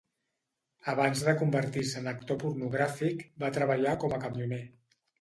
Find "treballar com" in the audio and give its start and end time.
3.63-4.21